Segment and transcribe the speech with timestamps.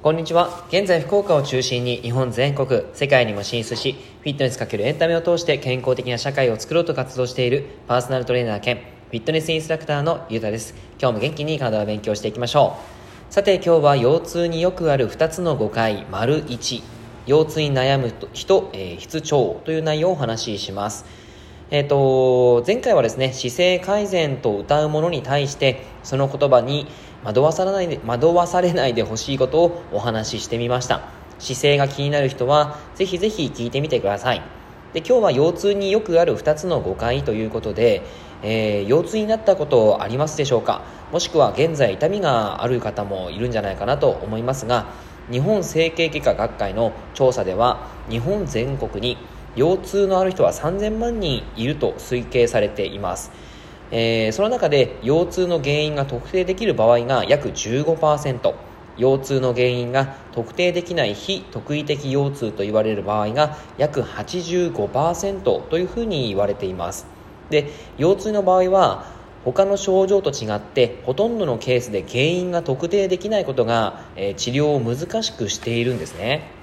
[0.00, 0.64] こんにちは。
[0.68, 10.74] 現在福岡を中心に日本全国、世界にも進出し、フィットネスかけるエンタメを通して健康的な社会を作ろうと活動しているパーソナルトレーナー兼フィットネスインストラクターのゆうたです。
[10.98, 12.78] 今日も元気に体を勉強していきましょ
[13.30, 13.32] う。
[13.34, 16.82] さて今日は腰痛によくある2つの誤解、丸1。
[17.26, 21.21] 腰痛に悩む人、えー、必聴という内容をお話しします。
[21.72, 26.86] えっ、ー、と、前回はですね、姿勢改善と歌うものに対して、その言葉に
[27.24, 31.00] 惑わされないで、惑わされないでほしいことをお話ししてみました。
[31.38, 34.42] 姿勢が気になる人は、ぜひぜひ聞いてみてください。
[34.92, 38.02] で、今日は腰痛によくある2つの誤解ということで、
[38.42, 40.82] えー、腰痛になったことありますでしょうか？
[41.10, 44.88] もしくは現在痛みがある方もいるんじゃないかなと思いますが、
[45.30, 49.16] 日本整形外科学会の調査では、日本全国に
[49.56, 53.30] 腰痛のある人は3000万人いると推計されています。
[53.90, 58.54] えー、その中で腰痛の原因が特定できる場合が約15%
[58.98, 67.06] 腰痛の原因が特定できない非特異的腰痛と言われる場合が約85%というふうに言われています。
[67.50, 69.06] で腰痛の場合は
[69.44, 76.61] 他の症状と違ってほとんどのケースで原因が特定できないことが、えー、治療を難しくしているんですね。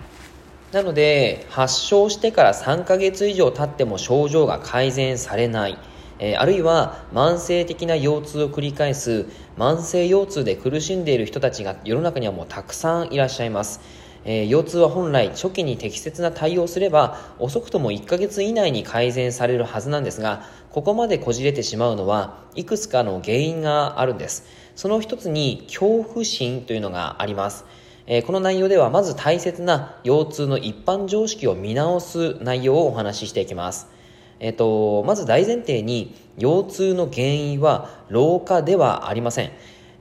[0.71, 5.77] なので発症してから3ヶ月以上経っても症状が改善されない。
[6.19, 9.25] えー、あるいは慢性的な腰痛を繰り返す
[9.57, 13.79] 慢性腰痛で苦しんでいる人たちが世の中にはもうたくさんいらっしゃいます。
[14.25, 24.45] えー、腰痛は本来初期に適切な対応すれば遅くとも1ヶ月以内に改善されるはずなんですがここまでこじれてしまうのはいくつかの原因があるんです。
[24.75, 27.65] その一つに恐怖心というのがあります。
[28.11, 33.87] えこの内容ではまず大切な腰痛の一般常識を見直す内容をお話ししていきます。
[34.39, 39.51] えっと、まず大前提に腰痛の原因は老化ではありません、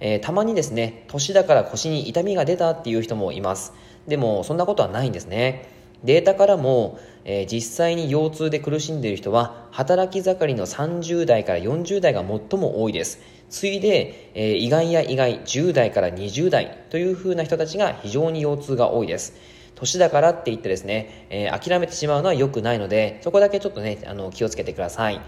[0.00, 3.74] えー、たまにですね年だから腰に痛みが出たっていう人もいます。
[4.06, 5.68] でもそんなことはないんですね。
[6.02, 13.20] データからも、えー、実際に腰痛で苦しんでいる人は働き盛りの30代から40代が最も多いです。
[13.50, 19.34] 次いで、えー、意外や意外10代から20代というふうな人たちが非常に腰痛が多いです
[19.78, 25.20] 年だからって言ってですね、えー、諦めてしまうのは良くないので、そこだけちょっとね、あの、気をつけてください。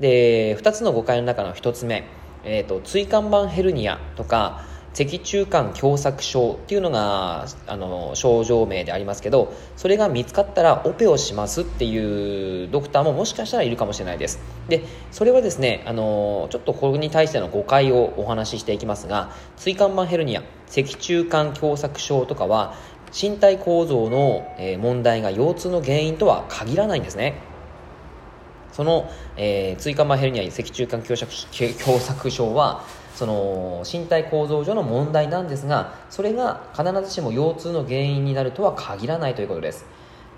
[0.00, 2.04] で、二つの誤解の中の1つ目、
[2.44, 14.40] えっ、ー、と、椎間板ヘルニアとか、脊柱管狭窄症っていうのがあの症状名でありますけどそれが見つかったらオペをしますっていうドクターももしかしたらいるかもしれないです。
[14.68, 22.74] でそれはですねあのちょっとこれに対しての誤解をお話ししていきますが椎間板ヘルニア脊柱管狭窄症とかは
[23.12, 24.46] 身体構造の
[24.78, 27.34] 問題が腰痛の原因とは限らないんですね。
[28.72, 32.84] その、えー、椎間板ヘルニア脊柱管狭窄狭窄症は
[33.20, 39.84] その身体構造上の問題なんですがそれが必ずしも腰痛の原因になるとは限らないということです。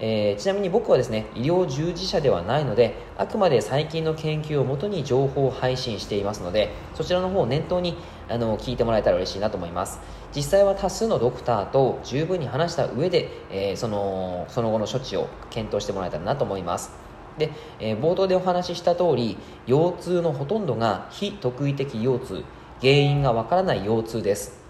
[0.01, 7.97] えー、ちなみに僕はですね医療従事者ではないのであくまで最近の研究をもとに情報を配信していますのでそちらの方を念頭に
[8.29, 10.01] あの聞いてもらえたら嬉しいなと思います。
[10.35, 16.91] 実際は多数のドクターと十分に話した上で、えー、そのその後の処置を検討してもらえたらなと思います。
[17.39, 19.39] で、えー、冒頭でお話しした通り
[19.69, 22.45] 腰痛のほとんどが非特異的腰痛。
[22.83, 24.61] 原因がわからない腰痛です。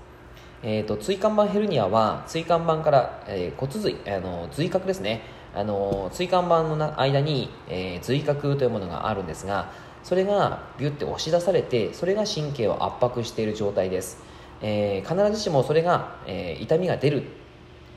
[0.62, 5.22] えーと、椎間板ヘルニアは椎間板から、えー、骨髄あの髄核ですね。
[5.54, 9.70] あの椎間板の間に、えー、髄核というものがあるんですが
[10.02, 14.18] それがビュッて押し出されてそれが神経を圧迫している状態です、
[14.62, 17.24] えー、必ずしもそれが、えー、痛みが出る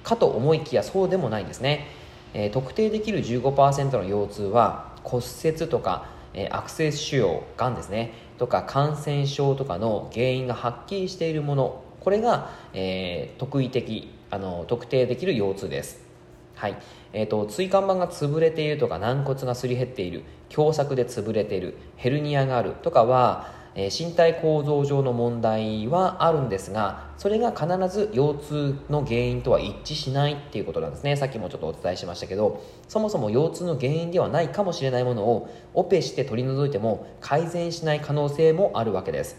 [0.03, 1.87] かと思いきやそうでもないんですね、
[2.33, 8.11] えー、特定できる15%の腰痛は骨折とか、え、悪性腫瘍がんですね。
[8.37, 16.05] とか感染症とかの原因がはっきりしているものこれが、えー、特異的あの特定できる腰痛です。
[16.53, 16.77] はい。
[17.13, 31.15] えーと、椎間板が潰れているとか軟骨がすり減っている狭窄で潰れているヘルニアがあるとかは、え、身体構造上の問題はあるんですがそれが必ず腰痛の原因とは一致しないっていうことなんですね。
[31.17, 39.37] さっきもちょっとお伝えしましたけどそもそも腰痛の原因ではないかもしれないものをオペして取り除いても改善しない可能性もあるわけです。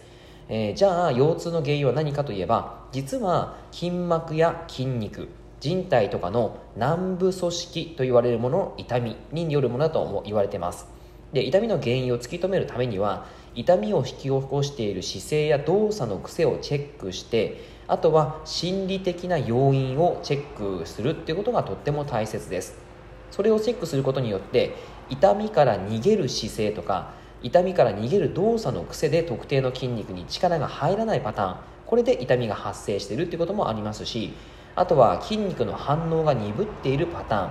[0.48, 5.28] えー、じゃあ腰痛の原因は何かといえば実は筋膜や筋肉
[5.58, 10.86] 人体とかの軟部組織と言われるものの痛みによるものだとも言われてます。
[11.32, 22.86] で痛みの原因を突き止めるためには痛みを引き起こしている姿勢や動作の癖をチェックしてあとは心理的な要因をチェックするっていうことがとっても大切です。
[23.30, 24.74] それをチェックすることによって
[25.08, 27.12] 痛みから逃げる姿勢とか
[27.42, 31.56] 痛みから逃げる動作の癖で特定の筋肉に力が入らないパターン
[31.86, 34.32] これで痛みが発生しているっていうこともありますし
[34.74, 37.50] あとは筋肉の反応が鈍っているパターン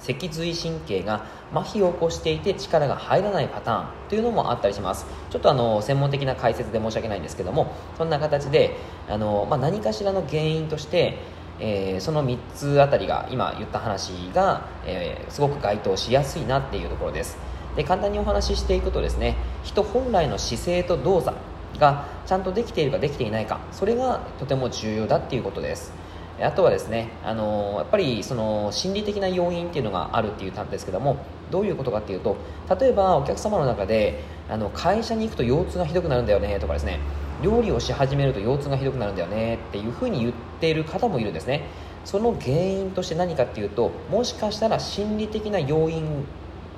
[0.00, 5.06] 脊髄神経が麻痺を起こしていて力が入らないパターンというのもあったりします。
[5.30, 8.76] ちょっとあの専門的な解説で申し訳ないんですけどもそんな形で
[9.08, 11.18] あの、まあ、何かしらの原因として
[11.60, 17.36] えー、その3つあたりが今言った話が、えー、すごく該当しやすいなっていうところです。
[17.76, 21.36] で簡単にお話ししていくとですね人本来の姿勢と動作
[21.78, 25.92] がちゃんとできているかできていないかそれがとても重要だっていうことです。
[26.40, 31.16] あとはですね、あのやっぱりその心理的な要因っていうのがあるって言ったんですけども
[31.50, 32.36] どういうことかっていうと
[32.78, 37.00] 例えばお客様の中であの会社に行くと腰痛がひどくなるんだよねとかですね
[37.42, 41.62] 料理をし始めると腰痛がひどくなるんだよねっていうふうに言っている方もいるんですね。
[42.04, 46.24] その原因として何かっていうともしかしたら心理的な要因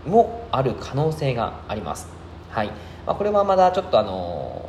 [0.04, 2.08] もある可能性があります。
[2.50, 2.68] はい、
[3.06, 4.68] まあ、これはまだちょっとあの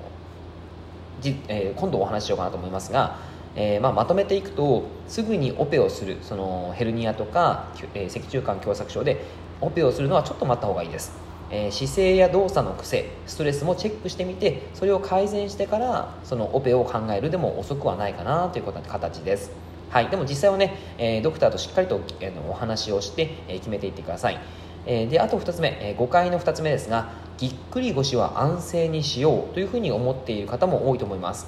[1.20, 3.18] じ、えー、今度お話ししようかなと思いますが
[3.56, 9.26] えー、まあ、まとめていくとすぐにオペをするそのヘルニアとか、えー、脊柱管狭窄症で
[9.60, 11.12] オペをするのはちょっと待った方がいいです、
[11.50, 19.52] えー、姿勢や動作の癖ストレスもチェックしてみてそれを改善してからそのオペを考えるでも遅くはないかなということ形です。
[19.90, 24.40] はい、でも実際はね、えドクターとしっかりと、えー、お話をして、え決めていってください、
[24.86, 31.48] えであと2つ目、え誤解の2つ目ですがぎっくり腰は安静にしようというふうに思っている方も多いと思います。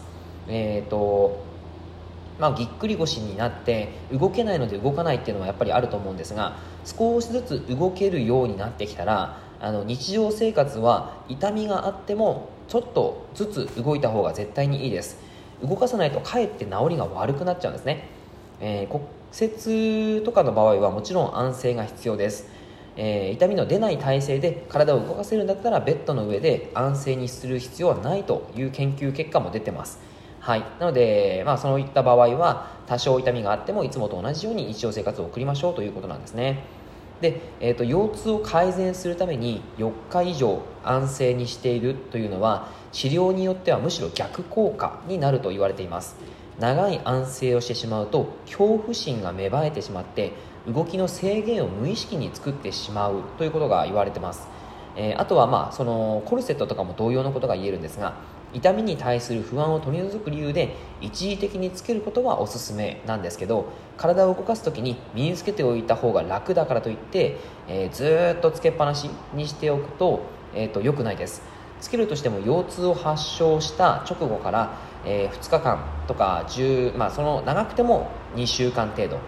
[0.50, 1.53] えっ、と
[2.40, 15.34] まあ、ぎっくり腰になって動けないので動かないっていうのはやっぱりあると思うんですが少しずつ動けるようになってきたらあの日常生活は痛みがあってもちょっとずつ動いた方が絶対にいいです。
[15.64, 18.10] 動かさないとかえって治りが悪くなっちゃうんですね、
[18.60, 19.06] えー、骨
[19.42, 22.48] 折とかの場合はもちろん安静が必要です、
[22.98, 30.00] えー、痛みの出ない体勢で体を動かせるんだったらベッドの上で安静にする必要はないという研究結果も出てます。
[30.44, 36.66] はい、なので、まあ、そういった場合は多少痛みがあってもいつもと同じように日常生活を送りましょうということなんですね。
[37.22, 46.18] で、えーと、腰痛を改善するために4日以上安静にしているというのは治療によってはむしろ逆効果になると言われています。
[46.60, 50.34] 長い安静をしてしまうと恐怖心が芽生えてしまって
[50.68, 54.48] 動きの制限を無意識に作ってしまうということが言われてます、
[54.96, 58.18] えー、あとはまあそのコルセットとかも同様のことが言えるんですが
[58.54, 70.22] 痛みに対する不安を取り除く理由で一時的につけることはおすすめなんですけど体を動かす時に身につけておいた方が楽だからといって、えー、ずっとつけっぱなしにしておくと,、
[70.54, 71.42] えーと、良くないです
[71.82, 79.20] つけるとしても腰痛を発症した直後から、えー、2日間とか10、まあ、その長くても2週間程度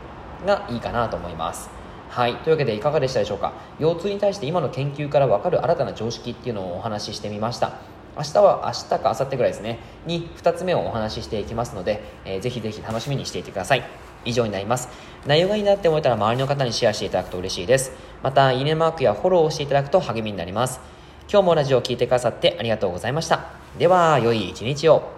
[0.46, 1.70] がいいかなと思います
[2.10, 2.36] はい。
[2.38, 3.52] というわけでいかがでしたでしょうか？
[3.80, 7.74] 腰痛に対して今の研究から分かる新たな常識っていうのをお話ししてみました。
[8.16, 9.80] 明日は明日か明後日ぐらいですね。
[10.06, 13.84] に2つ目をお話ししていきますので、えー、ぜひぜひ楽しみにしていてください。
[14.24, 14.90] 以上になります。
[15.26, 17.92] 内容がいいなって思えたら周りの方にシェアしていただくと嬉しいです。
[18.24, 20.80] またいいねマークやフォローをしていただくと励みになります。
[21.32, 23.50] 今日もラジオを聴いてくださってありがとうございました。
[23.78, 25.15] では良い一日を。